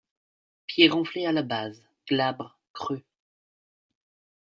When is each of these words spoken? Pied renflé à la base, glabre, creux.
Pied 0.65 0.89
renflé 0.89 1.27
à 1.27 1.31
la 1.31 1.43
base, 1.43 1.83
glabre, 2.07 2.57
creux. 2.73 3.03